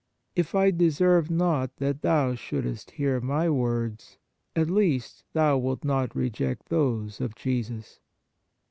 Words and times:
If 0.35 0.55
I 0.55 0.71
deserve 0.71 1.29
not 1.29 1.75
that 1.77 2.01
Thou 2.01 2.33
shouldest 2.33 2.89
hear 2.89 3.19
my 3.21 3.51
words, 3.51 4.17
at 4.55 4.67
least 4.67 5.23
Thou 5.33 5.59
wilt 5.59 5.83
not 5.83 6.15
reject 6.15 6.69
those 6.69 7.21
of 7.21 7.35
Jesus." 7.35 7.99